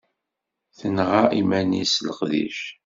[0.77, 2.59] Tenɣa iman-is s leqdic.